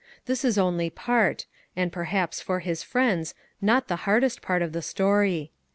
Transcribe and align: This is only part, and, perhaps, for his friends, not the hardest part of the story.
This 0.25 0.43
is 0.43 0.57
only 0.57 0.89
part, 0.89 1.45
and, 1.75 1.91
perhaps, 1.93 2.41
for 2.41 2.61
his 2.61 2.81
friends, 2.81 3.35
not 3.61 3.87
the 3.87 3.97
hardest 4.09 4.41
part 4.41 4.63
of 4.63 4.71
the 4.71 4.81
story. 4.81 5.51